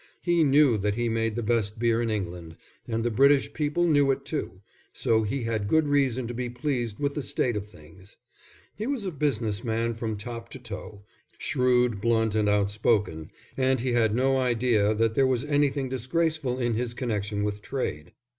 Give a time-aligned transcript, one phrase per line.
[0.23, 2.57] He knew that he made the best beer in England,
[2.87, 6.97] and the British people knew it too, so he had good reason to be pleased
[6.97, 8.17] with the state of things.
[8.75, 11.03] He was a business man from top to toe,
[11.37, 16.73] shrewd, blunt and outspoken, and he had no idea that there was anything disgraceful in
[16.73, 18.11] his connection with trade.